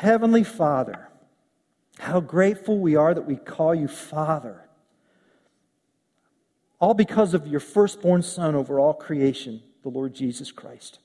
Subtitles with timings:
[0.00, 1.10] Heavenly Father,
[1.98, 4.66] how grateful we are that we call you Father.
[6.78, 11.00] All because of your firstborn Son over all creation, the Lord Jesus Christ.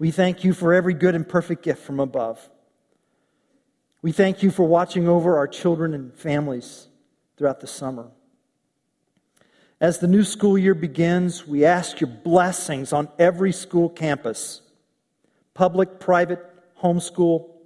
[0.00, 2.50] We thank you for every good and perfect gift from above.
[4.02, 6.88] We thank you for watching over our children and families
[7.36, 8.10] throughout the summer.
[9.80, 14.60] As the new school year begins, we ask your blessings on every school campus
[15.54, 16.44] public, private,
[16.82, 17.58] homeschool.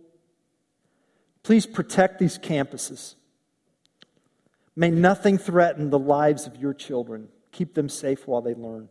[1.45, 3.15] Please protect these campuses.
[4.75, 7.29] May nothing threaten the lives of your children.
[7.53, 8.89] Keep them safe while they learn.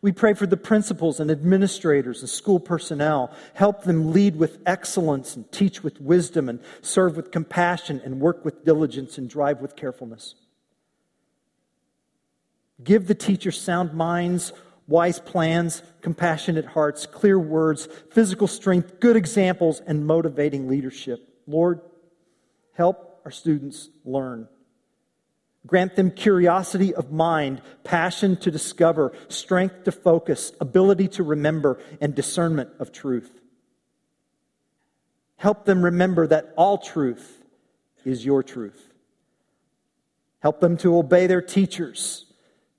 [0.00, 3.32] We pray for the principals and administrators and school personnel.
[3.54, 8.44] Help them lead with excellence and teach with wisdom and serve with compassion and work
[8.44, 10.34] with diligence and drive with carefulness.
[12.82, 14.52] Give the teachers sound minds,
[14.86, 21.28] wise plans, compassionate hearts, clear words, physical strength, good examples, and motivating leadership.
[21.46, 21.80] Lord,
[22.74, 24.48] help our students learn.
[25.66, 32.14] Grant them curiosity of mind, passion to discover, strength to focus, ability to remember, and
[32.14, 33.30] discernment of truth.
[35.36, 37.42] Help them remember that all truth
[38.04, 38.92] is your truth.
[40.40, 42.31] Help them to obey their teachers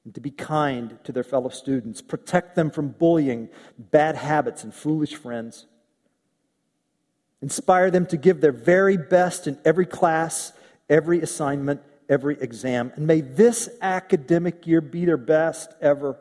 [0.06, 2.02] and to be kind to their fellow students.
[2.02, 5.66] Protect them from bullying, bad habits, and foolish friends.
[7.42, 10.54] Inspire them to give their very best in every class,
[10.90, 12.92] every assignment, every exam.
[12.96, 16.18] And may this academic year be their best ever.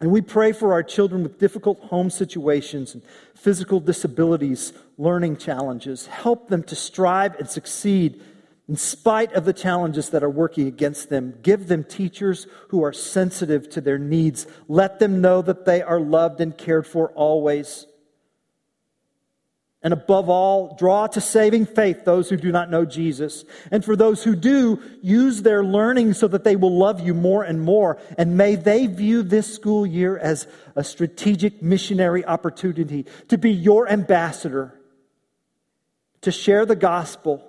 [0.00, 3.02] And we pray for our children with difficult home situations and
[3.34, 6.06] physical disabilities, learning challenges.
[6.06, 8.22] Help them to strive and succeed
[8.68, 11.38] in spite of the challenges that are working against them.
[11.42, 14.46] Give them teachers who are sensitive to their needs.
[14.68, 17.86] Let them know that they are loved and cared for always.
[19.82, 23.44] And above all, draw to saving faith those who do not know Jesus.
[23.70, 27.44] And for those who do, use their learning so that they will love you more
[27.44, 27.98] and more.
[28.18, 33.88] And may they view this school year as a strategic missionary opportunity to be your
[33.88, 34.74] ambassador,
[36.22, 37.48] to share the gospel,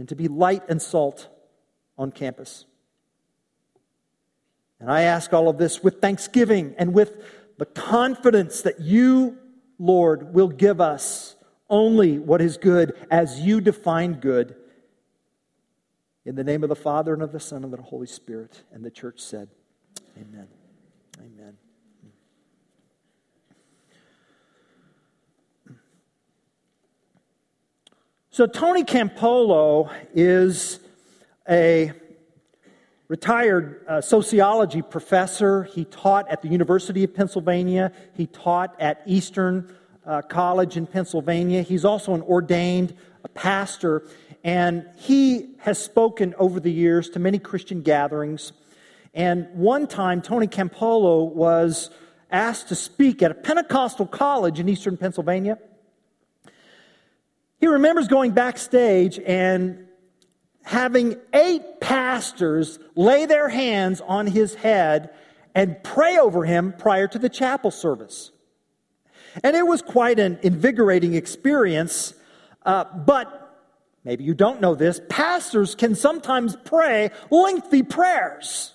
[0.00, 1.28] and to be light and salt
[1.96, 2.64] on campus.
[4.80, 7.22] And I ask all of this with thanksgiving and with
[7.58, 9.38] the confidence that you
[9.80, 11.34] Lord, will give us
[11.70, 14.54] only what is good as you define good.
[16.26, 18.62] In the name of the Father and of the Son and of the Holy Spirit.
[18.70, 19.48] And the church said,
[20.18, 20.48] Amen.
[21.18, 21.56] Amen.
[28.40, 30.80] So, Tony Campolo is
[31.46, 31.92] a
[33.06, 35.64] retired uh, sociology professor.
[35.64, 37.92] He taught at the University of Pennsylvania.
[38.14, 41.60] He taught at Eastern uh, College in Pennsylvania.
[41.60, 42.96] He's also an ordained
[43.34, 44.06] pastor.
[44.42, 48.54] And he has spoken over the years to many Christian gatherings.
[49.12, 51.90] And one time, Tony Campolo was
[52.30, 55.58] asked to speak at a Pentecostal college in Eastern Pennsylvania.
[57.60, 59.86] He remembers going backstage and
[60.62, 65.10] having eight pastors lay their hands on his head
[65.54, 68.30] and pray over him prior to the chapel service.
[69.44, 72.14] And it was quite an invigorating experience,
[72.64, 73.36] uh, but
[74.04, 78.74] maybe you don't know this pastors can sometimes pray lengthy prayers.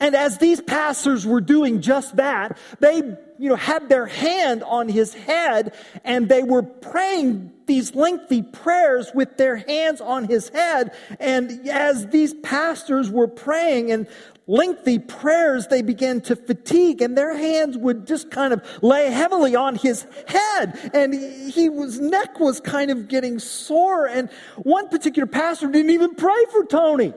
[0.00, 4.88] And as these pastors were doing just that, they, you know, had their hand on
[4.88, 5.74] his head
[6.04, 10.94] and they were praying these lengthy prayers with their hands on his head.
[11.18, 14.06] And as these pastors were praying and
[14.46, 19.56] lengthy prayers, they began to fatigue and their hands would just kind of lay heavily
[19.56, 20.90] on his head.
[20.92, 24.06] And he was, neck was kind of getting sore.
[24.06, 27.14] And one particular pastor didn't even pray for Tony.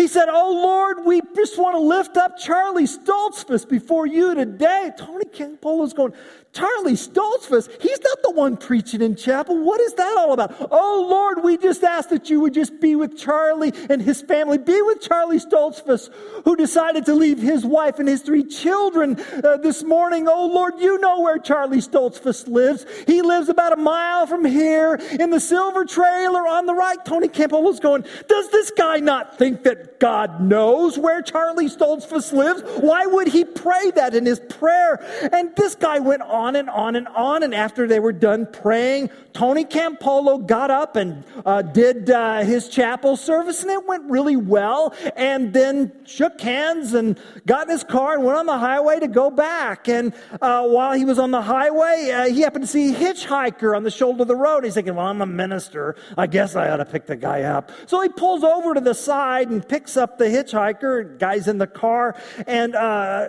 [0.00, 4.92] He said, Oh Lord, we just want to lift up Charlie Stoltzfus before you today.
[4.96, 6.14] Tony Campolo's going,
[6.52, 9.56] Charlie Stoltzfus, he's not the one preaching in chapel.
[9.58, 10.54] What is that all about?
[10.70, 14.58] Oh Lord, we just ask that you would just be with Charlie and his family.
[14.58, 16.10] Be with Charlie Stoltzfus,
[16.44, 20.28] who decided to leave his wife and his three children uh, this morning.
[20.28, 22.84] Oh Lord, you know where Charlie Stoltzfus lives.
[23.06, 27.02] He lives about a mile from here in the silver trailer on the right.
[27.04, 32.32] Tony Campolo's going, does this guy not think that that God knows where Charlie Stoltzfus
[32.32, 32.62] lives?
[32.80, 35.00] Why would he pray that in his prayer?
[35.32, 37.42] And this guy went on and on and on.
[37.42, 42.68] And after they were done praying, Tony Campolo got up and uh, did uh, his
[42.68, 44.94] chapel service, and it went really well.
[45.16, 49.08] And then shook hands and got in his car and went on the highway to
[49.08, 49.88] go back.
[49.88, 53.76] And uh, while he was on the highway, uh, he happened to see a hitchhiker
[53.76, 54.64] on the shoulder of the road.
[54.64, 55.96] He's thinking, well, I'm a minister.
[56.16, 57.70] I guess I ought to pick the guy up.
[57.86, 61.18] So he pulls over to the side and picks up the hitchhiker.
[61.18, 62.16] Guy's in the car,
[62.46, 63.28] and uh,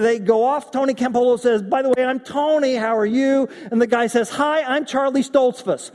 [0.00, 0.70] they go off.
[0.70, 2.49] Tony Campolo says, by the way, I'm Tony.
[2.50, 3.48] Tony, how are you?
[3.70, 5.92] And the guy says, hi, I'm Charlie Stoltzfus.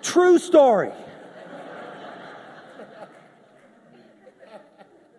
[0.00, 0.90] True story.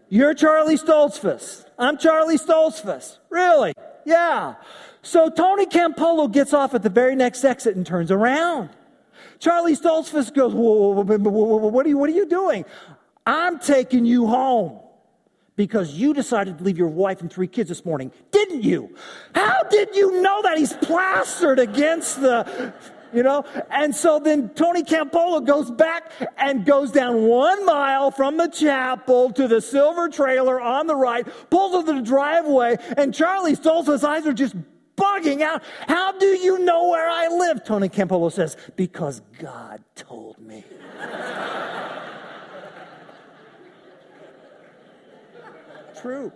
[0.09, 1.67] You're Charlie Stoltzfus.
[1.77, 3.19] I'm Charlie Stoltzfus.
[3.29, 3.73] Really?
[4.05, 4.55] Yeah.
[5.03, 8.71] So Tony Campolo gets off at the very next exit and turns around.
[9.37, 12.65] Charlie Stoltzfus goes, whoa, whoa, whoa, what, are you, what are you doing?
[13.27, 14.79] I'm taking you home
[15.55, 18.95] because you decided to leave your wife and three kids this morning, didn't you?
[19.33, 20.57] How did you know that?
[20.57, 22.73] He's plastered against the,
[23.13, 23.45] you know?
[23.69, 29.31] And so then Tony Campolo goes back and goes down one mile from the chapel
[29.33, 34.25] to the silver trailer on the right, pulls into the driveway, and Charlie Stoltzfus' eyes
[34.27, 34.55] are just
[34.97, 35.63] bugging out.
[35.87, 37.63] How do you know where I live?
[37.63, 40.63] Tony Campolo says, Because God told me.
[46.05, 46.31] True.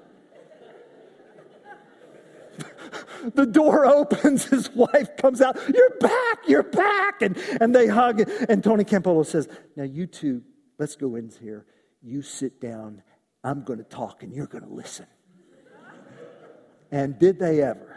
[3.36, 7.22] the door opens, his wife comes out, You're back, you're back.
[7.22, 8.28] And, and they hug.
[8.50, 10.42] And Tony Campolo says, Now, you two,
[10.80, 11.66] let's go in here.
[12.02, 13.04] You sit down.
[13.44, 15.06] I'm going to talk and you're going to listen.
[16.92, 17.90] And did they ever?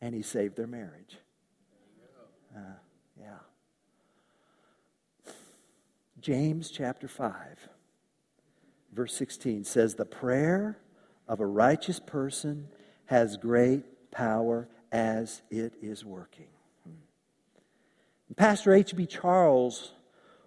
[0.00, 1.18] and he saved their marriage.
[2.54, 2.60] Uh,
[3.18, 3.38] yeah.
[6.20, 7.68] James chapter 5,
[8.96, 10.78] verse 16 says, The prayer
[11.28, 12.68] of a righteous person
[13.04, 16.48] has great power as it is working.
[16.84, 18.34] Hmm.
[18.34, 19.06] Pastor H.B.
[19.06, 19.92] Charles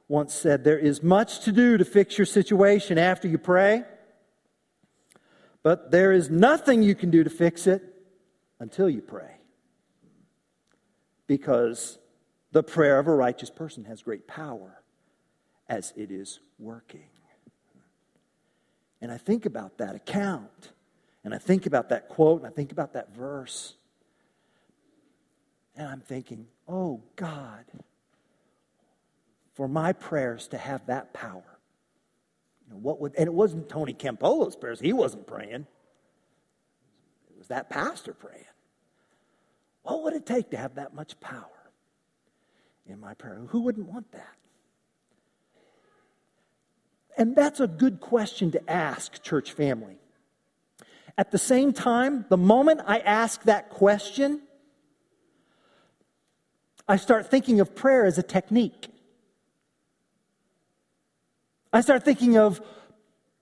[0.08, 3.84] once said, There is much to do to fix your situation after you pray,
[5.62, 7.84] but there is nothing you can do to fix it
[8.60, 9.36] until you pray
[11.28, 12.00] because
[12.52, 14.82] the prayer of a righteous person has great power
[15.70, 17.06] as it is working.
[19.02, 20.72] And I think about that account,
[21.24, 23.76] and I think about that quote, and I think about that verse,
[25.76, 27.64] and I'm thinking, oh God,
[29.54, 31.44] for my prayers to have that power.
[32.68, 35.66] You know, what would, and it wasn't Tony Campolo's prayers, he wasn't praying.
[37.30, 38.44] It was that pastor praying.
[39.84, 41.72] What would it take to have that much power
[42.86, 43.42] in my prayer?
[43.48, 44.36] Who wouldn't want that?
[47.20, 49.98] And that's a good question to ask, church family.
[51.18, 54.42] At the same time, the moment I ask that question,
[56.88, 58.88] I start thinking of prayer as a technique.
[61.74, 62.62] I start thinking of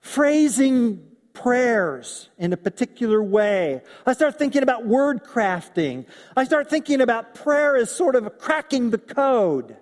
[0.00, 3.82] phrasing prayers in a particular way.
[4.04, 6.06] I start thinking about word crafting.
[6.36, 9.76] I start thinking about prayer as sort of cracking the code.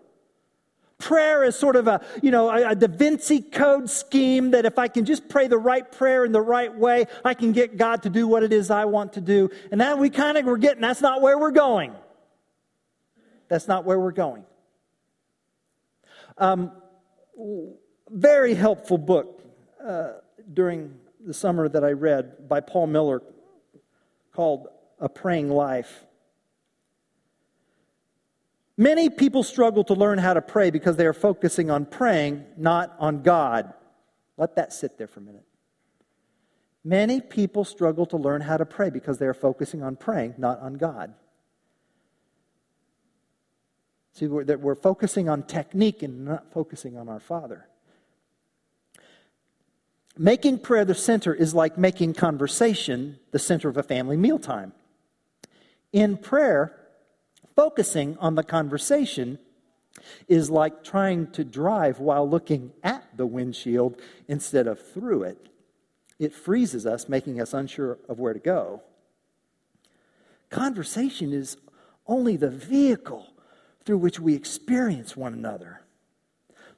[0.98, 4.78] Prayer is sort of a, you know, a, a Da Vinci code scheme that if
[4.78, 8.04] I can just pray the right prayer in the right way, I can get God
[8.04, 9.50] to do what it is I want to do.
[9.70, 11.94] And that we kind of we're getting, that's not where we're going.
[13.48, 14.44] That's not where we're going.
[16.38, 16.72] Um,
[18.10, 19.42] very helpful book
[19.84, 20.12] uh,
[20.52, 20.94] during
[21.24, 23.22] the summer that I read by Paul Miller
[24.32, 26.05] called A Praying Life.
[28.78, 32.94] Many people struggle to learn how to pray because they are focusing on praying, not
[32.98, 33.72] on God.
[34.36, 35.46] Let that sit there for a minute.
[36.84, 40.60] Many people struggle to learn how to pray because they are focusing on praying, not
[40.60, 41.14] on God.
[44.12, 47.66] See, we're, we're focusing on technique and not focusing on our Father.
[50.16, 54.72] Making prayer the center is like making conversation the center of a family mealtime.
[55.92, 56.85] In prayer,
[57.56, 59.38] focusing on the conversation
[60.28, 65.48] is like trying to drive while looking at the windshield instead of through it.
[66.18, 68.82] It freezes us, making us unsure of where to go.
[70.50, 71.56] Conversation is
[72.06, 73.32] only the vehicle
[73.84, 75.80] through which we experience one another.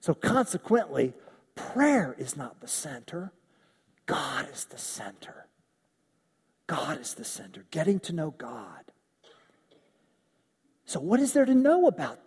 [0.00, 1.12] So, consequently,
[1.58, 3.32] Prayer is not the center,
[4.06, 5.46] God is the center.
[6.68, 8.84] God is the center, getting to know God.
[10.88, 12.18] So, what is there to know about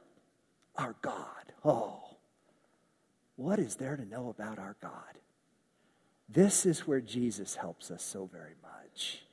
[0.75, 1.51] our God?
[1.65, 2.03] Oh,
[3.35, 5.17] what is there to know about our God?
[6.29, 9.23] This is where Jesus helps us so very much.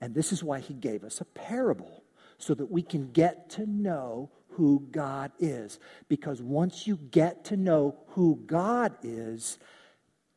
[0.00, 2.04] And this is why he gave us a parable,
[2.38, 5.78] so that we can get to know who God is.
[6.08, 9.58] Because once you get to know who God is,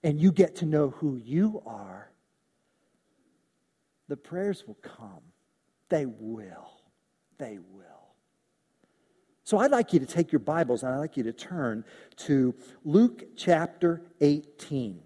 [0.04, 2.12] and you get to know who you are,
[4.10, 5.22] the prayers will come.
[5.88, 6.79] They will.
[7.40, 7.86] They will.
[9.46, 11.86] So I'd like you to take your Bibles and I'd like you to turn
[12.18, 12.54] to
[12.84, 15.00] Luke chapter 18.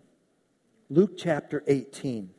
[0.90, 2.32] Luke chapter 18.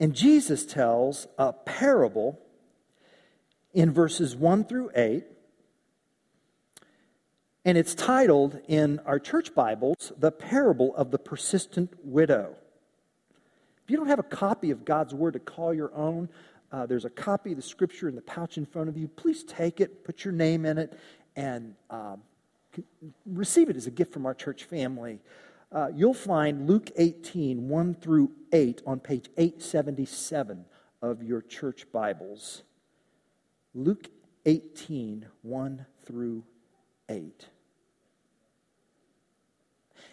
[0.00, 2.40] And Jesus tells a parable
[3.74, 5.24] in verses 1 through 8.
[7.64, 12.56] And it's titled in our church Bibles, The Parable of the Persistent Widow.
[13.84, 16.30] If you don't have a copy of God's Word to call your own,
[16.70, 19.08] uh, there's a copy of the scripture in the pouch in front of you.
[19.08, 20.98] Please take it, put your name in it,
[21.36, 22.20] and um,
[23.26, 25.20] receive it as a gift from our church family.
[25.72, 30.64] Uh, you'll find Luke 18, 1 through 8, on page 877
[31.02, 32.62] of your church Bibles.
[33.74, 34.08] Luke
[34.46, 36.44] 18, 1 through
[37.08, 37.46] 8.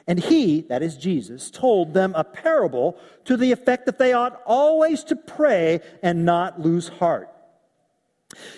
[0.08, 4.42] And he, that is Jesus, told them a parable to the effect that they ought
[4.46, 7.30] always to pray and not lose heart.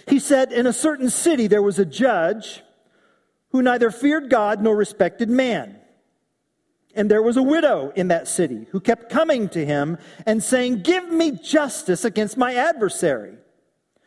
[0.07, 2.63] He said, In a certain city there was a judge
[3.51, 5.77] who neither feared God nor respected man.
[6.93, 10.81] And there was a widow in that city who kept coming to him and saying,
[10.81, 13.35] Give me justice against my adversary.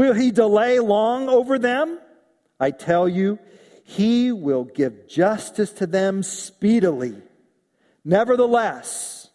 [0.00, 1.98] Will he delay long over them?
[2.58, 3.38] I tell you,
[3.84, 7.20] he will give justice to them speedily.
[8.02, 9.28] Nevertheless,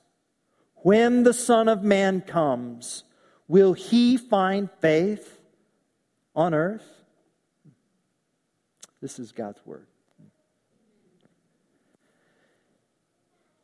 [0.78, 3.04] when the Son of Man comes,
[3.48, 5.40] will he find faith
[6.36, 7.04] on earth?
[9.04, 9.86] This is God's word.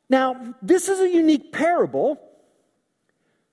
[0.08, 2.22] Now, this is a unique parable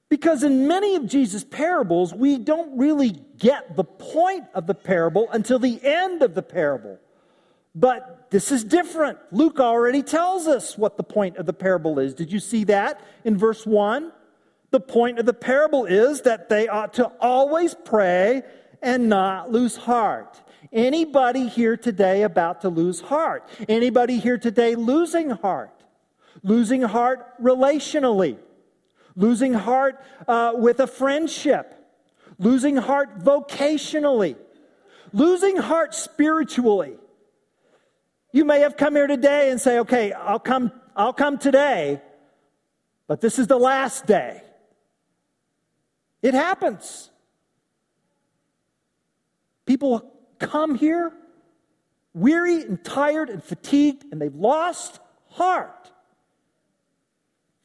[0.09, 5.29] because in many of Jesus' parables, we don't really get the point of the parable
[5.33, 6.99] until the end of the parable.
[7.75, 9.19] But this is different.
[9.31, 12.15] Luke already tells us what the point of the parable is.
[12.15, 14.13] Did you see that in verse 1?
[14.71, 18.43] The point of the parable is that they ought to always pray
[18.83, 20.41] and not lose heart.
[20.73, 23.49] Anybody here today about to lose heart?
[23.69, 25.85] Anybody here today losing heart?
[26.43, 28.39] Losing heart relationally
[29.19, 31.75] losing heart uh, with a friendship,
[32.39, 34.37] losing heart vocationally,
[35.13, 36.97] losing heart spiritually.
[38.33, 42.01] You may have come here today and say, okay, I'll come, I'll come today,
[43.09, 44.41] but this is the last day.
[46.23, 47.11] It happens.
[49.67, 51.13] People come here
[52.15, 55.91] weary and tired and fatigued, and they've lost heart.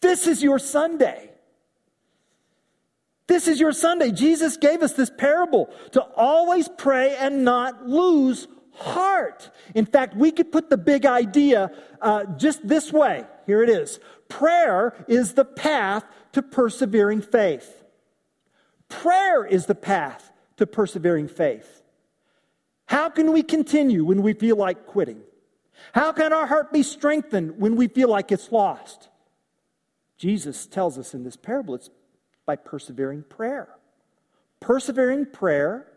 [0.01, 1.32] This is your Sunday.
[3.33, 4.11] This is your Sunday.
[4.11, 9.49] Jesus gave us this parable to always pray and not lose heart.
[9.73, 13.25] In fact, we could put the big idea uh, just this way.
[13.47, 13.99] Here it is
[14.29, 17.83] prayer is the path to persevering faith.
[18.87, 21.81] Prayer is the path to persevering faith.
[22.85, 25.23] How can we continue when we feel like quitting?
[25.93, 29.09] How can our heart be strengthened when we feel like it's lost?
[30.19, 31.89] Jesus tells us in this parable it's
[32.45, 33.69] by persevering prayer.
[34.59, 35.87] Persevering prayer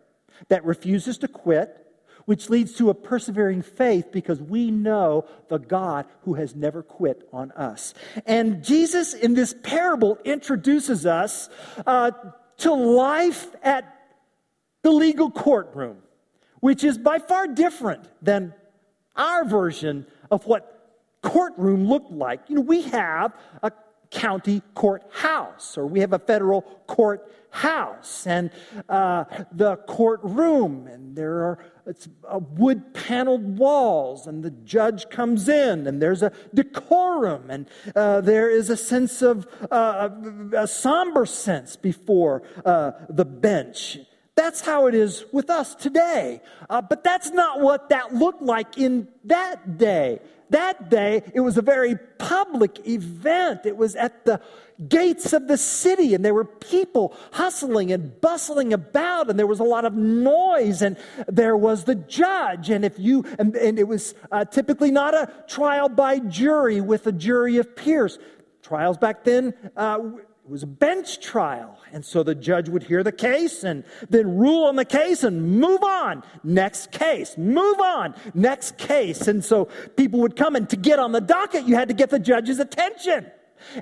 [0.48, 1.86] that refuses to quit,
[2.24, 7.28] which leads to a persevering faith because we know the God who has never quit
[7.32, 7.94] on us.
[8.26, 11.48] And Jesus, in this parable, introduces us
[11.86, 12.10] uh,
[12.58, 13.92] to life at
[14.82, 15.98] the legal courtroom,
[16.60, 18.54] which is by far different than
[19.14, 20.72] our version of what
[21.22, 22.40] courtroom looked like.
[22.48, 23.72] You know, we have a
[24.16, 28.50] county courthouse, or we have a federal courthouse, and
[28.88, 35.86] uh, the courtroom, and there are it's wood paneled walls, and the judge comes in,
[35.86, 40.08] and there's a decorum, and uh, there is a sense of uh,
[40.56, 43.98] a somber sense before uh, the bench.
[44.34, 46.40] That's how it is with us today.
[46.68, 50.20] Uh, but that's not what that looked like in that day.
[50.50, 53.66] That day, it was a very public event.
[53.66, 54.40] It was at the
[54.88, 59.60] gates of the city, and there were people hustling and bustling about, and there was
[59.60, 62.70] a lot of noise, and there was the judge.
[62.70, 67.06] And if you, and, and it was uh, typically not a trial by jury with
[67.06, 68.18] a jury of peers.
[68.62, 70.00] Trials back then, uh,
[70.46, 71.76] it was a bench trial.
[71.92, 75.58] And so the judge would hear the case and then rule on the case and
[75.58, 76.22] move on.
[76.44, 77.36] Next case.
[77.36, 78.14] Move on.
[78.32, 79.26] Next case.
[79.26, 79.64] And so
[79.96, 82.60] people would come and to get on the docket, you had to get the judge's
[82.60, 83.26] attention.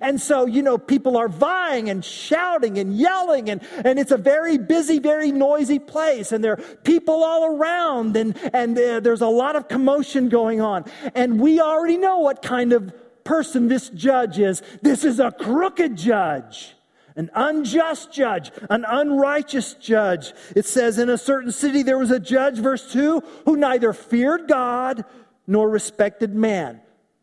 [0.01, 4.17] And so, you know, people are vying and shouting and yelling, and, and it's a
[4.17, 6.33] very busy, very noisy place.
[6.33, 10.63] And there are people all around, and, and uh, there's a lot of commotion going
[10.63, 10.85] on.
[11.15, 12.95] And we already know what kind of
[13.25, 14.63] person this judge is.
[14.83, 16.75] This is a crooked judge,
[17.17, 20.33] an unjust judge, an unrighteous judge.
[20.55, 24.47] It says, In a certain city there was a judge, verse 2, who neither feared
[24.47, 25.05] God
[25.47, 26.81] nor respected man.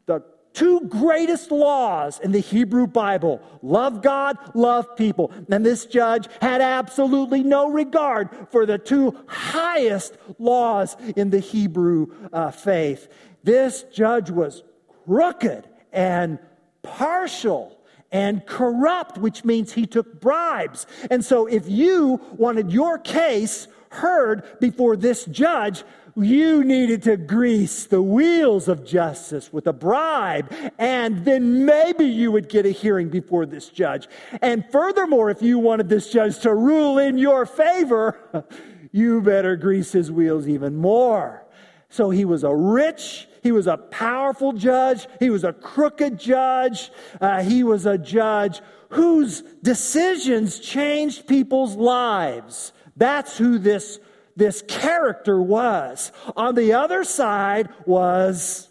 [0.08, 5.32] The two greatest laws in the Hebrew Bible love God, love people.
[5.50, 12.08] And this judge had absolutely no regard for the two highest laws in the Hebrew
[12.34, 13.08] uh, faith.
[13.44, 14.64] This judge was
[15.06, 16.40] crooked and
[16.84, 17.78] partial
[18.12, 20.86] and corrupt, which means he took bribes.
[21.10, 25.84] And so if you wanted your case heard before this judge,
[26.16, 32.32] you needed to grease the wheels of justice with a bribe, and then maybe you
[32.32, 34.08] would get a hearing before this judge.
[34.42, 38.46] And furthermore, if you wanted this judge to rule in your favor,
[38.92, 41.46] you better grease his wheels even more.
[41.90, 46.92] So he was a rich, he was a powerful judge, he was a crooked judge,
[47.20, 52.74] uh, he was a judge whose decisions changed people's lives.
[52.96, 54.00] That's who this
[54.36, 56.12] this character was.
[56.36, 58.70] On the other side was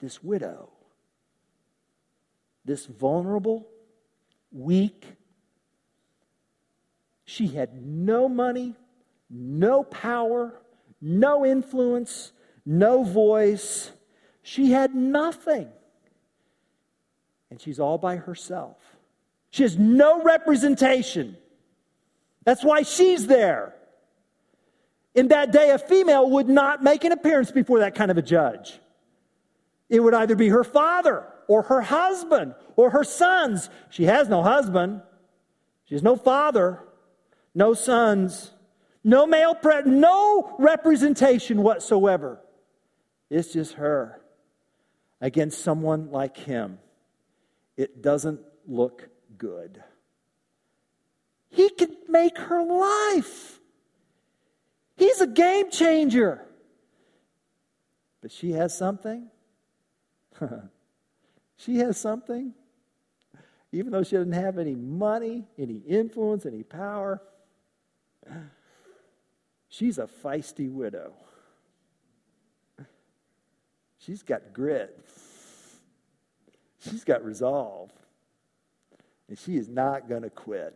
[0.00, 0.70] this widow,
[2.64, 3.68] this vulnerable,
[4.52, 5.04] weak.
[7.24, 8.74] She had no money,
[9.28, 10.54] no power,
[11.00, 12.32] no influence,
[12.68, 13.90] no voice.
[14.42, 15.68] She had nothing.
[17.50, 18.76] And she's all by herself.
[19.50, 21.38] She has no representation.
[22.44, 23.74] That's why she's there.
[25.14, 28.22] In that day, a female would not make an appearance before that kind of a
[28.22, 28.78] judge.
[29.88, 33.70] It would either be her father or her husband or her sons.
[33.88, 35.00] She has no husband.
[35.86, 36.80] She has no father,
[37.54, 38.50] no sons,
[39.02, 42.42] no male, pre- no representation whatsoever.
[43.30, 44.20] It's just her
[45.20, 46.78] against someone like him.
[47.76, 49.82] It doesn't look good.
[51.50, 53.60] He could make her life.
[54.96, 56.44] He's a game changer.
[58.20, 59.28] But she has something.
[61.56, 62.54] she has something.
[63.70, 67.22] Even though she doesn't have any money, any influence, any power,
[69.68, 71.12] she's a feisty widow.
[74.08, 74.98] She's got grit.
[76.80, 77.90] She's got resolve.
[79.28, 80.74] And she is not going to quit.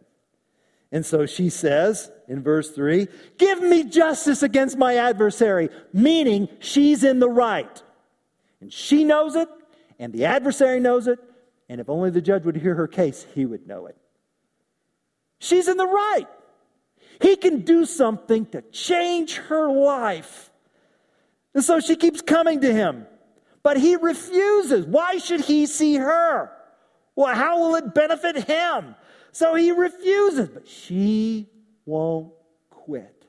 [0.92, 7.02] And so she says in verse 3 Give me justice against my adversary, meaning she's
[7.02, 7.82] in the right.
[8.60, 9.48] And she knows it,
[9.98, 11.18] and the adversary knows it,
[11.70, 13.96] and if only the judge would hear her case, he would know it.
[15.38, 16.28] She's in the right.
[17.22, 20.50] He can do something to change her life.
[21.54, 23.06] And so she keeps coming to him,
[23.62, 24.86] but he refuses.
[24.86, 26.50] Why should he see her?
[27.14, 28.94] Well, how will it benefit him?
[29.32, 31.48] So he refuses, but she
[31.86, 32.32] won't
[32.70, 33.24] quit.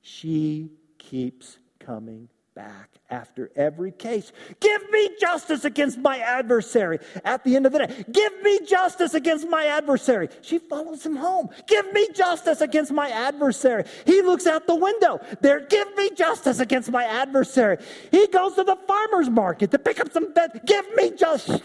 [0.00, 2.28] She keeps coming
[2.58, 4.32] back after every case.
[4.58, 6.98] Give me justice against my adversary.
[7.24, 10.28] At the end of the day, give me justice against my adversary.
[10.42, 11.50] She follows him home.
[11.68, 13.84] Give me justice against my adversary.
[14.04, 15.20] He looks out the window.
[15.40, 17.78] There, give me justice against my adversary.
[18.10, 20.62] He goes to the farmer's market to pick up some bed.
[20.66, 21.62] Give me justice.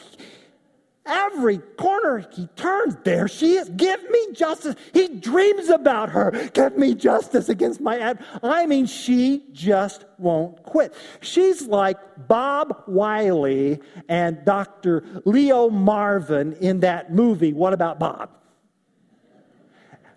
[1.05, 3.67] Every corner he turns, there she is.
[3.69, 4.75] Give me justice.
[4.93, 6.31] He dreams about her.
[6.53, 8.23] Give me justice against my ad.
[8.41, 10.93] I mean, she just won't quit.
[11.19, 15.03] She's like Bob Wiley and Dr.
[15.25, 18.29] Leo Marvin in that movie, What About Bob?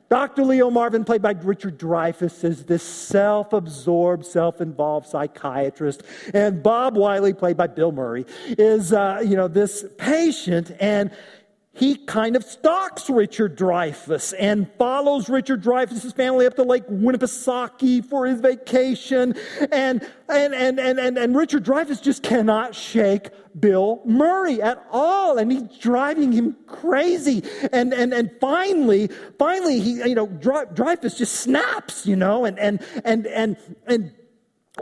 [0.08, 0.44] Dr.
[0.44, 6.04] Leo Marvin, played by Richard Dreyfuss, is this self absorbed, self involved psychiatrist.
[6.32, 10.70] And Bob Wiley, played by Bill Murray, is, uh, you know, this patient.
[10.78, 11.10] And
[11.76, 18.02] he kind of stalks Richard Dreyfuss and follows Richard Dreyfuss's family up to Lake Winnipesaukee
[18.02, 19.34] for his vacation.
[19.70, 23.28] And, and, and, and, and, and Richard Dreyfuss just cannot shake
[23.60, 25.36] Bill Murray at all.
[25.36, 27.42] And he's driving him crazy.
[27.72, 32.82] And, and, and finally, finally, he, you know, Dreyfuss just snaps, you know, and, and,
[33.04, 34.12] and, and, and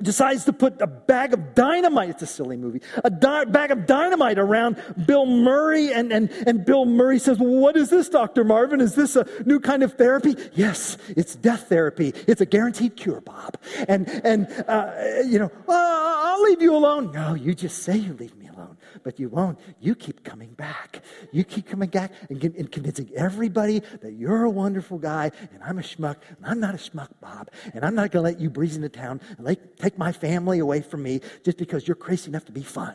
[0.03, 3.87] decides to put a bag of dynamite, it's a silly movie, a di- bag of
[3.87, 4.77] dynamite around
[5.07, 5.93] Bill Murray.
[5.93, 8.45] And, and, and Bill Murray says, well, What is this, Dr.
[8.45, 8.81] Marvin?
[8.81, 10.37] Is this a new kind of therapy?
[10.55, 12.13] Yes, it's death therapy.
[12.27, 13.57] It's a guaranteed cure, Bob.
[13.89, 14.93] And, and uh,
[15.25, 17.13] you know, oh, I'll leave you alone.
[17.13, 18.44] No, you just say you leave me
[19.05, 19.61] but you won't.
[19.79, 21.03] You keep coming back.
[21.31, 25.79] You keep coming back and, and convincing everybody that you're a wonderful guy and I'm
[25.79, 26.17] a schmuck.
[26.37, 27.51] And I'm not a schmuck, Bob.
[27.75, 30.59] And I'm not going to let you breeze into town and like, take my family
[30.59, 32.95] away from me just because you're crazy enough to be fun.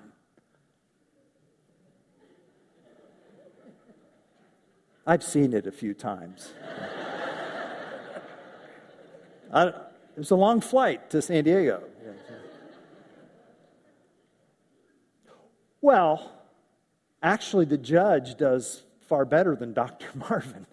[5.05, 6.51] I've seen it a few times.
[9.53, 11.83] I, it was a long flight to San Diego.
[15.81, 16.31] Well,
[17.21, 20.07] actually, the judge does far better than Dr.
[20.15, 20.65] Marvin.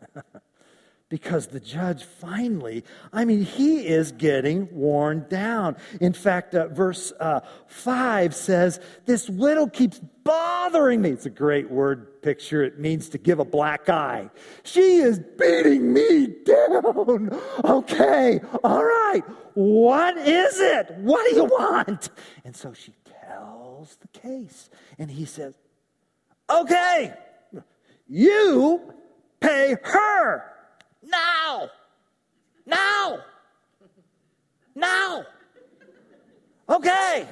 [1.09, 5.77] because the judge finally, I mean, he is getting worn down.
[6.01, 11.11] In fact, uh, verse uh, 5 says, This widow keeps bothering me.
[11.11, 12.65] It's a great word picture.
[12.65, 14.29] It means to give a black eye.
[14.65, 17.41] She is beating me down.
[17.65, 19.23] Okay, all right.
[19.55, 20.91] What is it?
[20.99, 22.11] What do you want?
[22.45, 22.93] And so she
[23.77, 24.71] tells the case.
[24.99, 25.55] And he says,
[26.49, 27.13] Okay,
[28.09, 28.95] you
[29.41, 30.45] pay her
[31.03, 31.69] now.
[32.65, 33.19] Now.
[34.75, 35.25] Now.
[36.69, 37.27] Okay.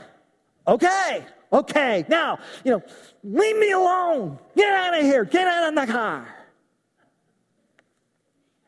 [0.66, 1.24] Okay.
[1.52, 2.04] Okay.
[2.09, 2.83] Now, you know,
[3.22, 4.38] leave me alone.
[4.57, 5.24] Get out of here.
[5.24, 6.28] Get out of the car.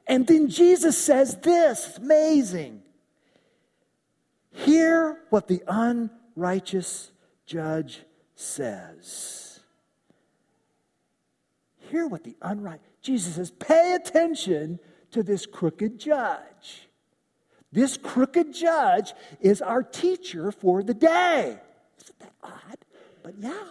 [0.07, 2.83] And then Jesus says this amazing.
[4.53, 7.11] Hear what the unrighteous
[7.47, 8.03] judge
[8.35, 9.61] says.
[11.91, 12.85] Hear what the unrighteous.
[13.01, 14.81] Jesus says, pay attention
[15.13, 16.89] to this crooked judge.
[17.73, 21.59] This crooked judge is our teacher for the day.
[22.03, 22.79] Isn't that odd?
[23.23, 23.65] But yeah.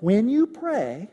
[0.00, 1.08] When you pray,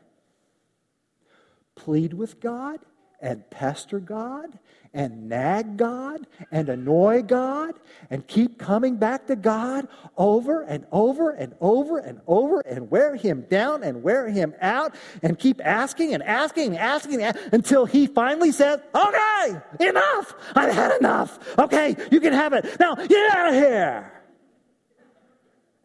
[1.76, 2.80] plead with God
[3.24, 4.60] and pester God
[4.94, 7.74] and nag God and annoy God
[8.12, 13.16] and keep coming back to God over and over and over and over and wear
[13.16, 18.06] him down and wear him out and keep asking and asking and asking until he
[18.06, 20.36] finally says, Okay, enough.
[20.54, 21.58] I've had enough.
[21.58, 22.80] Okay, you can have it.
[22.80, 24.12] Now get out of here.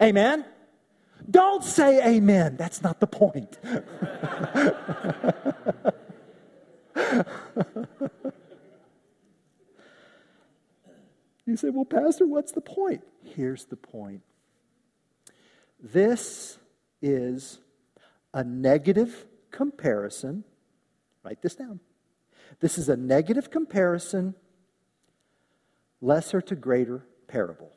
[0.02, 0.44] Amen.
[1.30, 2.56] Don't say amen.
[2.56, 3.58] That's not the point.
[11.48, 13.02] You say, well, Pastor, what's the point?
[13.24, 14.20] Here's the point
[15.80, 16.58] this
[17.00, 17.58] is
[18.34, 20.44] a negative comparison.
[21.24, 21.80] Write this down.
[22.60, 24.34] This is a negative comparison,
[26.02, 27.72] lesser to greater parable.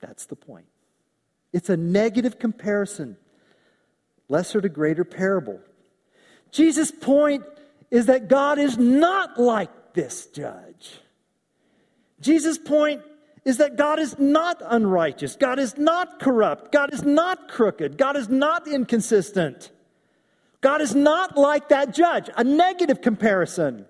[0.00, 0.66] That's the point.
[1.52, 3.16] It's a negative comparison,
[4.28, 5.60] lesser to greater parable.
[6.50, 7.44] Jesus' point
[7.90, 11.00] is that God is not like this judge.
[12.20, 13.02] Jesus' point
[13.44, 15.36] is that God is not unrighteous.
[15.36, 16.72] God is not corrupt.
[16.72, 17.96] God is not crooked.
[17.96, 19.70] God is not inconsistent.
[20.60, 23.86] God is not like that judge, a negative comparison.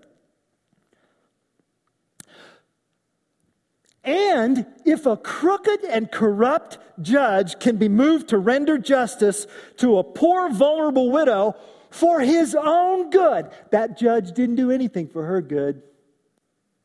[4.04, 9.46] And if a crooked and corrupt judge can be moved to render justice
[9.78, 11.56] to a poor, vulnerable widow
[11.90, 15.82] for his own good, that judge didn't do anything for her good.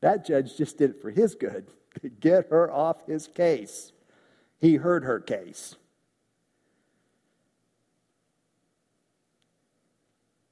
[0.02, 1.68] That judge just did it for his good,
[2.02, 3.92] to get her off his case.
[4.60, 5.76] He heard her case.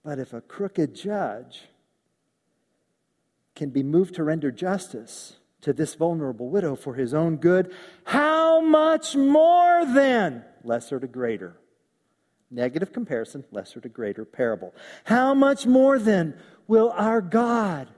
[0.04, 1.64] But if a crooked judge
[3.56, 8.60] can be moved to render justice to this vulnerable widow for his own good, how
[8.60, 11.56] much more then, lesser to greater?
[12.54, 14.74] Negative comparison, lesser to greater parable.
[15.06, 16.36] How much more then
[16.68, 17.90] will our God?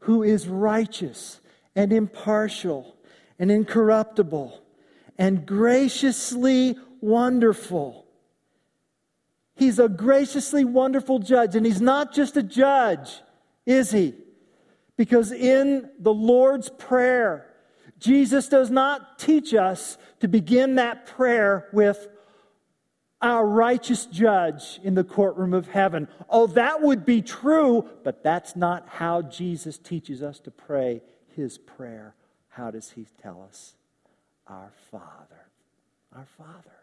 [0.00, 1.40] who is righteous
[1.74, 2.96] and impartial
[3.38, 4.62] and incorruptible
[5.16, 8.06] and graciously wonderful.
[9.54, 13.20] He's a graciously wonderful judge, and he's not just a judge,
[13.66, 14.14] is he?
[14.96, 17.44] Because in the Lord's Prayer,
[17.98, 22.06] Jesus does not teach us to begin that prayer with,
[23.20, 26.08] our righteous judge in the courtroom of heaven.
[26.28, 31.02] Oh, that would be true, but that's not how Jesus teaches us to pray
[31.34, 32.14] his prayer.
[32.48, 33.74] How does he tell us?
[34.46, 35.46] Our Father.
[36.14, 36.76] Our Father.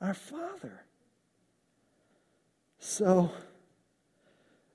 [0.00, 0.84] Our Father.
[2.78, 3.30] So,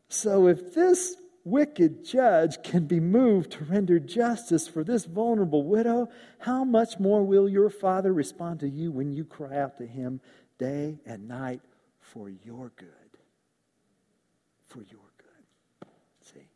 [0.07, 6.09] so if this wicked judge can be moved to render justice for this vulnerable widow,
[6.39, 10.19] how much more will your Father respond to you when you cry out to him
[10.57, 11.61] day and night
[12.01, 12.89] for your good?
[14.65, 15.87] For your good.
[16.21, 16.49] See?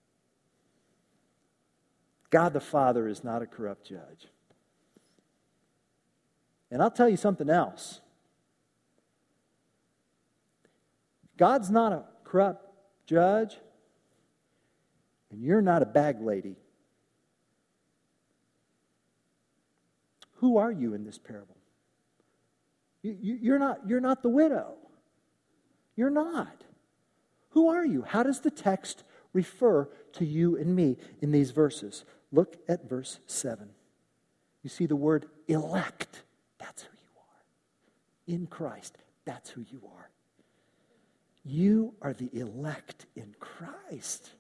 [2.32, 4.28] God the Father is not a corrupt judge.
[6.72, 8.02] And I'll tell you something else.
[11.38, 12.66] God's not a corrupt
[13.06, 13.58] judge
[15.32, 16.56] and you're not a bag lady.
[20.36, 21.58] Who are you in this parable?
[23.02, 24.76] You, are not, you're not the widow.
[25.96, 26.64] You're not.
[27.52, 28.04] Who are you?
[28.04, 32.04] How does the text refer to you and me in these verses?
[32.32, 33.70] Look at verse 7.
[34.64, 36.24] You see the word elect.
[36.58, 38.36] That's who you are.
[38.36, 40.10] In Christ, that's who you are.
[41.46, 44.32] You are the elect in Christ.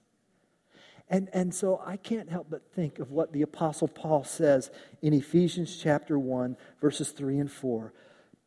[1.10, 4.69] And, and so I can't help but think of what the Apostle Paul says
[5.02, 7.93] in Ephesians chapter 1, verses 3 and 4.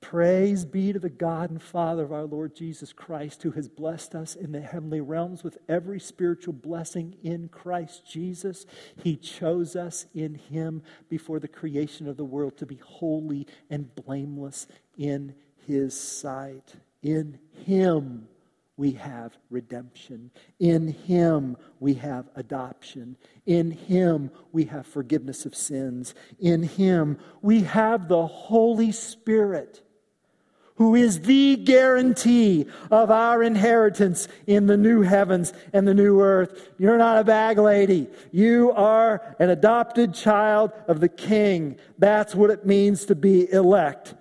[0.00, 4.16] Praise be to the God and Father of our Lord Jesus Christ, who has blessed
[4.16, 8.66] us in the heavenly realms with every spiritual blessing in Christ Jesus.
[9.02, 13.94] He chose us in Him before the creation of the world to be holy and
[13.94, 14.66] blameless
[14.98, 15.34] in
[15.68, 16.74] His sight.
[17.00, 18.26] In Him
[18.76, 20.30] we have redemption.
[20.58, 23.16] In Him, we have adoption.
[23.44, 26.14] In Him, we have forgiveness of sins.
[26.40, 29.82] In Him, we have the Holy Spirit,
[30.76, 36.70] who is the guarantee of our inheritance in the new heavens and the new earth.
[36.78, 38.08] You're not a bag lady.
[38.30, 41.76] You are an adopted child of the King.
[41.98, 44.14] That's what it means to be elect.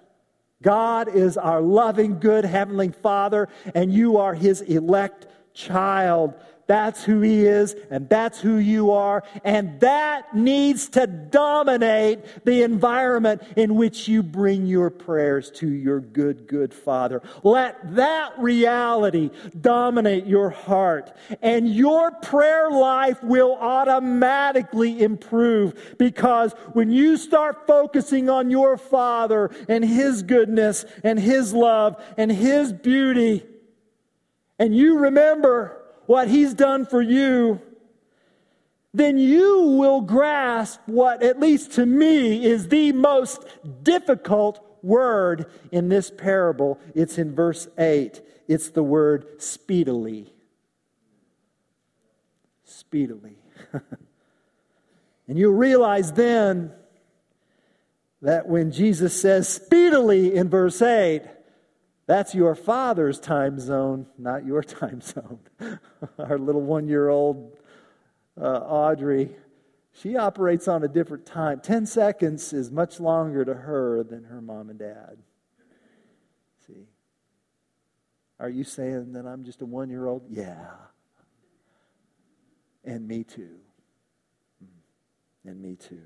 [0.61, 6.33] God is our loving, good Heavenly Father, and you are His elect child.
[6.71, 12.63] That's who He is, and that's who you are, and that needs to dominate the
[12.63, 17.21] environment in which you bring your prayers to your good, good Father.
[17.43, 26.89] Let that reality dominate your heart, and your prayer life will automatically improve because when
[26.89, 33.43] you start focusing on your Father and His goodness and His love and His beauty,
[34.61, 37.59] and you remember what He's done for you,
[38.93, 43.43] then you will grasp what, at least to me, is the most
[43.81, 46.79] difficult word in this parable.
[46.93, 48.21] It's in verse 8.
[48.47, 50.31] It's the word speedily.
[52.63, 53.37] Speedily.
[55.27, 56.71] and you'll realize then
[58.21, 61.23] that when Jesus says speedily in verse 8,
[62.11, 65.39] that's your father's time zone, not your time zone.
[66.19, 67.57] Our little one year old
[68.39, 69.29] uh, Audrey,
[69.93, 71.61] she operates on a different time.
[71.61, 75.19] 10 seconds is much longer to her than her mom and dad.
[76.67, 76.87] See?
[78.41, 80.23] Are you saying that I'm just a one year old?
[80.29, 80.67] Yeah.
[82.83, 83.55] And me too.
[84.59, 85.49] Hmm.
[85.49, 86.01] And me too.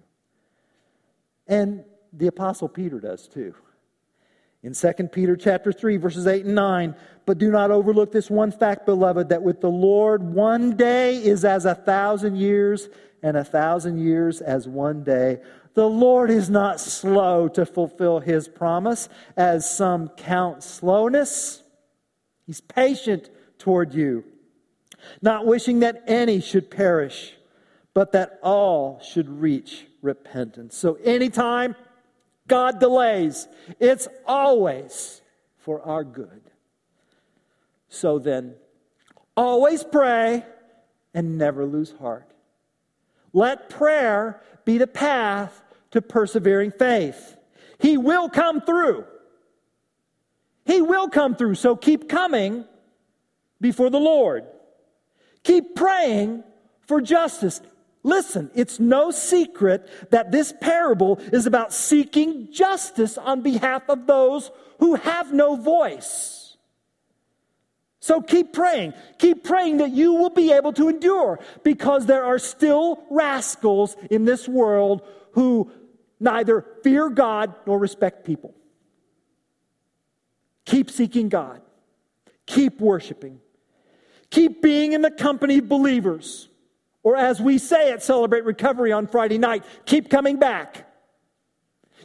[1.48, 3.56] And the Apostle Peter does too
[4.66, 6.96] in 2 Peter chapter 3 verses 8 and 9
[7.28, 11.46] but do not overlook this one fact beloved that with the Lord one day is
[11.46, 12.90] as a thousand years
[13.22, 15.40] and a thousand years as one day.
[15.76, 21.62] The Lord is not slow to fulfill his promise as some count slowness.
[22.48, 24.24] He's patient toward you
[25.22, 27.34] not wishing that any should perish
[27.94, 30.76] but that all should reach repentance.
[30.76, 31.76] So anytime
[32.48, 33.48] God delays.
[33.80, 35.22] It's always
[35.58, 36.42] for our good.
[37.90, 38.56] So then,
[39.36, 40.46] always pray
[41.14, 42.30] and never lose heart.
[43.34, 47.36] Let prayer be the path to persevering faith.
[47.80, 49.06] He will come through.
[50.66, 51.56] He will come through.
[51.56, 52.66] So keep coming
[53.62, 54.46] before the Lord.
[55.44, 56.44] Keep praying
[56.88, 57.62] for justice.
[58.06, 64.52] Listen, it's no secret that this parable is about seeking justice on behalf of those
[64.78, 66.56] who have no voice.
[68.02, 68.94] So keep praying.
[69.18, 74.24] Keep praying that you will be able to endure because there are still rascals in
[74.24, 75.72] this world who
[76.20, 78.54] neither fear God nor respect people.
[80.66, 81.60] Keep seeking God.
[82.46, 83.40] Keep worshiping.
[84.30, 86.50] Keep being in the company of believers.
[87.06, 90.92] Or as we say at Celebrate Recovery on Friday night, keep coming back.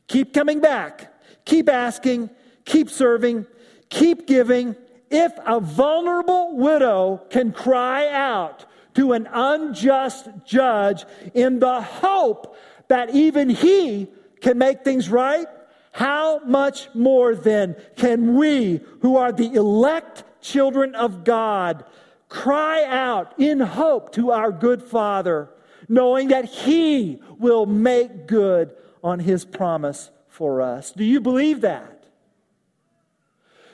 [0.08, 1.10] Keep coming back.
[1.46, 2.28] Keep asking.
[2.66, 3.46] Keep serving.
[3.88, 4.76] Keep giving.
[5.10, 12.54] If a vulnerable widow can cry out to an unjust judge in the hope
[12.88, 14.06] that even he
[14.42, 15.46] can make things right,
[15.92, 21.86] how much more then can we, who are the elect children of God,
[22.30, 25.50] cry out in hope to our good Father,
[25.86, 30.92] knowing that He will make good on His promise for us?
[30.92, 32.04] Do you believe that?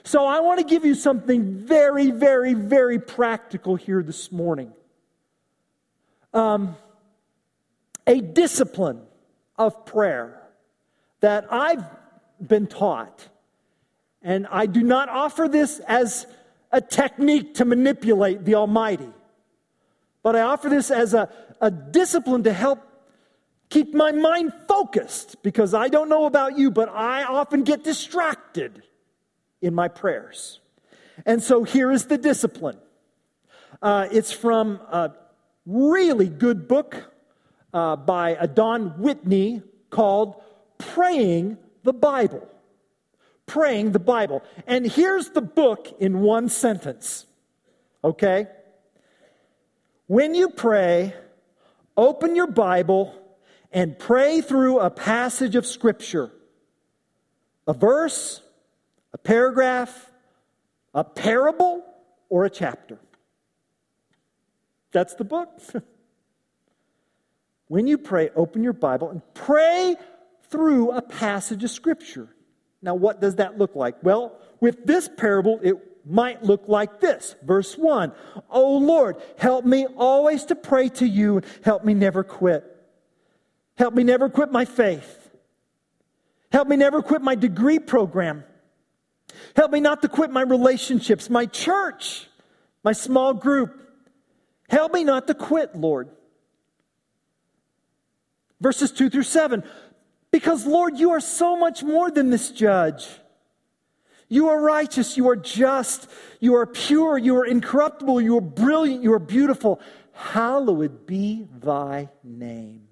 [0.03, 4.73] So, I want to give you something very, very, very practical here this morning.
[6.33, 6.77] Um,
[8.07, 9.03] a discipline
[9.59, 10.41] of prayer
[11.21, 11.85] that I've
[12.45, 13.29] been taught.
[14.23, 16.27] And I do not offer this as
[16.77, 19.09] a technique to manipulate the Almighty,
[20.23, 22.81] but I offer this as a, a discipline to help
[23.71, 28.83] keep my mind focused because I don't know about you, but I often get distracted
[29.63, 30.61] in my prayers.
[31.25, 32.77] And so here is the discipline.
[33.81, 35.13] Uh, it's from a
[35.65, 37.11] really good book
[37.73, 40.43] uh, by Don Whitney called
[40.77, 42.47] Praying the Bible.
[43.47, 44.43] Praying the Bible.
[44.67, 47.27] And here's the book in one sentence.
[48.03, 48.49] Okay?
[50.07, 51.15] When you pray,
[51.97, 53.15] open your Bible
[53.73, 56.31] and pray through a passage of Scripture,
[57.67, 58.43] a verse,
[59.13, 60.11] a paragraph,
[60.95, 61.85] a parable,
[62.29, 62.99] or a chapter.
[64.93, 65.61] That's the book.
[67.69, 69.97] when you pray, open your Bible and pray
[70.49, 72.29] through a passage of Scripture.
[72.87, 73.97] Now, what does that look like?
[74.05, 75.75] Well, with this parable, it
[76.07, 77.35] might look like this.
[77.43, 78.13] Verse 1
[78.49, 82.65] Oh Lord, help me always to pray to you, help me never quit.
[83.77, 85.29] Help me never quit my faith.
[86.53, 88.45] Help me never quit my degree program.
[89.57, 92.29] Help me not to quit my relationships, my church,
[92.85, 93.83] my small group.
[94.71, 96.09] Help me not to quit, Lord.
[98.61, 99.65] Verses 2 through 7.
[100.31, 103.09] Because, Lord, you are so much more than this judge.
[104.29, 106.11] You are righteous, you are just,
[106.41, 109.81] you are pure, you are incorruptible, you are brilliant, you are beautiful.
[110.13, 112.89] Hallowed be thy name.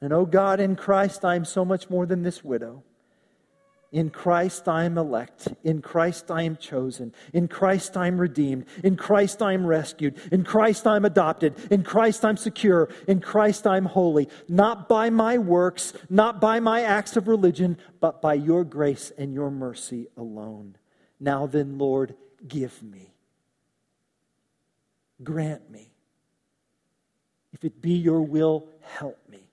[0.00, 2.82] And oh God, in Christ, I am so much more than this widow.
[3.92, 5.48] In Christ I am elect.
[5.62, 7.14] In Christ I am chosen.
[7.34, 8.64] In Christ I am redeemed.
[8.82, 10.18] In Christ I am rescued.
[10.32, 11.54] In Christ I'm adopted.
[11.70, 12.88] In Christ I'm secure.
[13.06, 14.30] In Christ I'm holy.
[14.48, 19.34] Not by my works, not by my acts of religion, but by your grace and
[19.34, 20.78] your mercy alone.
[21.20, 22.14] Now then, Lord,
[22.48, 23.12] give me.
[25.22, 25.92] Grant me.
[27.52, 29.50] If it be your will, help me.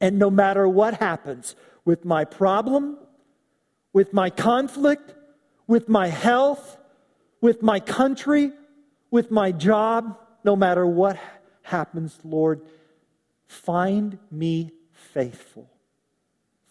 [0.00, 2.98] And no matter what happens with my problem,
[3.94, 5.14] with my conflict,
[5.66, 6.76] with my health,
[7.40, 8.52] with my country,
[9.10, 11.18] with my job, no matter what
[11.62, 12.60] happens, Lord,
[13.46, 15.70] find me faithful.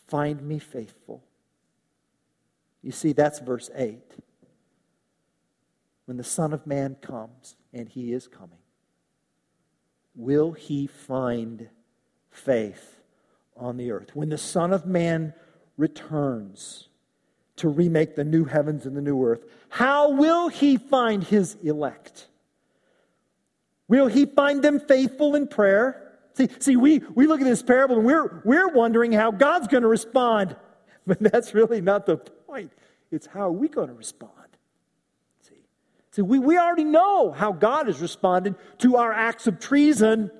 [0.07, 1.23] Find me faithful.
[2.83, 4.01] You see, that's verse 8.
[6.05, 8.59] When the Son of Man comes, and he is coming,
[10.13, 11.69] will he find
[12.29, 12.99] faith
[13.55, 14.13] on the earth?
[14.13, 15.33] When the Son of Man
[15.77, 16.89] returns,
[17.57, 22.27] to remake the new heavens and the new earth, how will he find his elect?
[23.87, 26.13] Will he find them faithful in prayer?
[26.33, 29.83] See, see we, we look at this parable and we're, we're wondering how God's going
[29.83, 30.55] to respond.
[31.05, 32.71] But that's really not the point.
[33.11, 34.31] It's how are we going to respond?
[35.41, 35.57] See,
[36.11, 40.31] see we, we already know how God has responded to our acts of treason.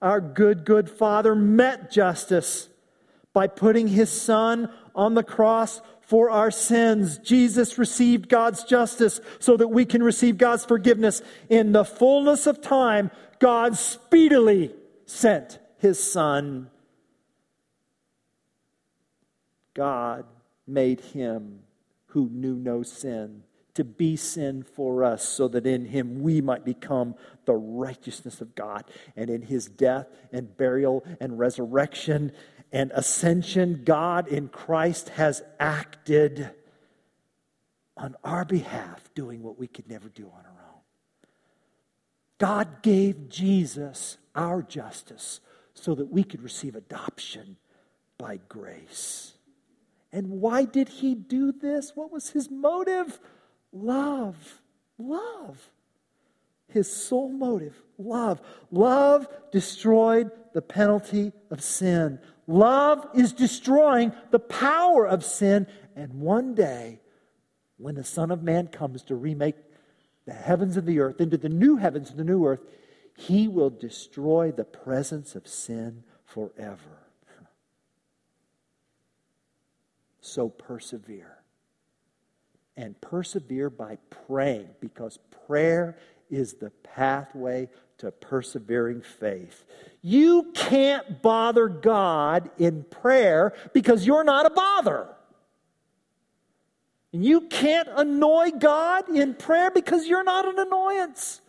[0.00, 2.70] Our good, good Father met justice
[3.34, 7.18] by putting his Son on the cross for our sins.
[7.18, 11.22] Jesus received God's justice so that we can receive God's forgiveness.
[11.48, 14.74] In the fullness of time, God speedily
[15.06, 16.70] sent his Son.
[19.74, 20.26] God
[20.66, 21.60] made him
[22.06, 23.42] who knew no sin
[23.74, 27.14] to be sin for us so that in him we might become
[27.46, 28.84] the righteousness of God.
[29.16, 32.32] And in his death and burial and resurrection
[32.70, 36.50] and ascension, God in Christ has acted
[37.96, 40.80] on our behalf, doing what we could never do on our own.
[42.38, 45.40] God gave Jesus our justice
[45.74, 47.56] so that we could receive adoption
[48.18, 49.34] by grace.
[50.12, 51.92] And why did he do this?
[51.94, 53.20] What was his motive?
[53.72, 54.60] Love.
[54.98, 55.70] Love.
[56.68, 58.40] His sole motive, love.
[58.70, 62.18] Love destroyed the penalty of sin.
[62.46, 65.66] Love is destroying the power of sin.
[65.94, 67.00] And one day,
[67.76, 69.56] when the Son of Man comes to remake
[70.24, 72.60] the heavens and the earth into the new heavens and the new earth,
[73.16, 76.78] he will destroy the presence of sin forever.
[80.24, 81.41] So persevere.
[82.76, 85.98] And persevere by praying because prayer
[86.30, 87.68] is the pathway
[87.98, 89.64] to persevering faith.
[90.00, 95.08] You can't bother God in prayer because you're not a bother.
[97.12, 101.42] And you can't annoy God in prayer because you're not an annoyance.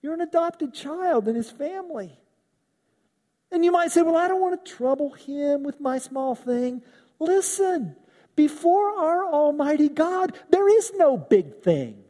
[0.00, 2.18] You're an adopted child in his family.
[3.50, 6.82] And you might say, Well, I don't want to trouble him with my small thing.
[7.18, 7.96] Listen,
[8.38, 12.04] before our Almighty God, there is no big thing,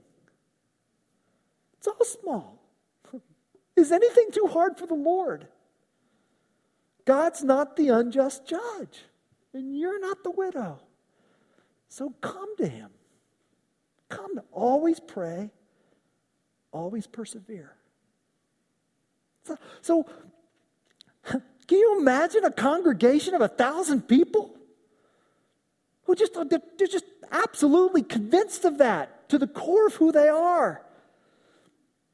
[1.79, 2.63] it's all small.
[3.77, 5.47] Is anything too hard for the Lord?
[7.07, 9.05] God's not the unjust judge,
[9.55, 10.81] and you're not the widow.
[11.89, 12.91] So come to Him.
[14.11, 15.51] Come to always pray,
[16.73, 17.75] always persevere.
[19.45, 20.07] So, so
[21.25, 24.58] can you imagine a congregation of a thousand people?
[26.09, 30.83] Who just they're just absolutely convinced of that to the core of who they are.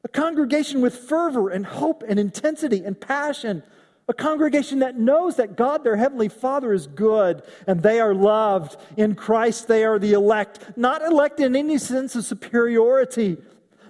[0.03, 3.63] A congregation with fervor and hope and intensity and passion.
[4.09, 8.75] A congregation that knows that God, their Heavenly Father, is good and they are loved.
[8.97, 10.77] In Christ, they are the elect.
[10.77, 13.37] Not elect in any sense of superiority,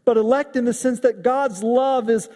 [0.06, 2.30] but elect in the sense that God's love is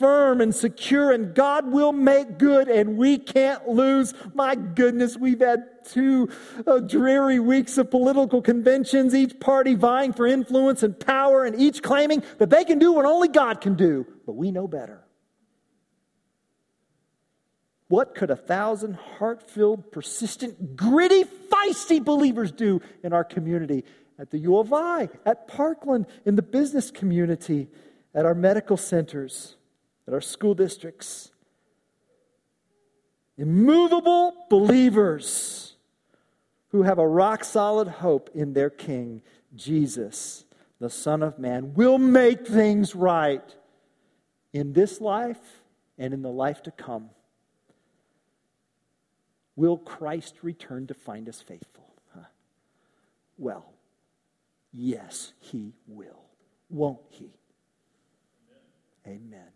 [0.00, 4.12] firm and secure, and God will make good, and we can't lose.
[4.34, 6.28] My goodness, we've had two
[6.66, 11.82] uh, dreary weeks of political conventions, each party vying for influence and power, and each
[11.82, 14.06] claiming that they can do what only God can do.
[14.26, 15.04] But we know better.
[17.88, 23.84] What could a thousand heart filled, persistent, gritty, feisty believers do in our community?
[24.18, 27.68] At the U of I, at Parkland, in the business community,
[28.14, 29.56] at our medical centers
[30.06, 31.30] at our school districts.
[33.36, 35.71] Immovable believers
[36.72, 39.22] who have a rock solid hope in their King,
[39.54, 40.44] Jesus,
[40.80, 43.54] the Son of Man, will make things right
[44.52, 45.62] in this life
[45.96, 47.10] and in the life to come.
[49.54, 51.94] Will Christ return to find us faithful?
[52.14, 52.24] Huh?
[53.38, 53.72] Well,
[54.72, 56.24] yes, he will.
[56.70, 57.30] Won't he?
[59.06, 59.20] Amen.
[59.20, 59.48] Amen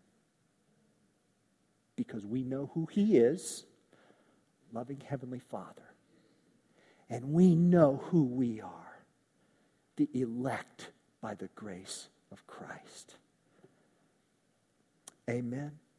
[1.96, 3.64] because we know who He is
[4.72, 5.85] loving Heavenly Father.
[7.08, 8.86] And we know who we are
[9.96, 10.90] the elect
[11.20, 13.14] by the grace of Christ.
[15.28, 15.72] Amen.